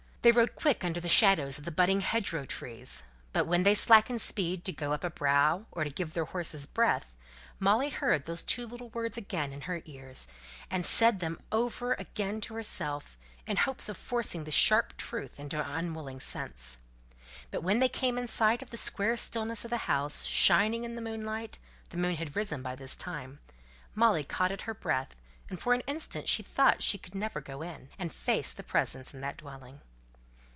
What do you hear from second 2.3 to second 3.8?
trees, but when they